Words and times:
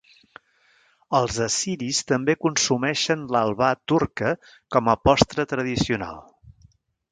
Els 1.19 1.35
assiris 1.45 1.99
també 2.13 2.35
consumeixen 2.47 3.27
l'halva 3.35 3.69
turca 3.93 4.33
com 4.77 4.93
a 4.95 4.99
postre 5.09 5.49
tradicional. 5.55 6.21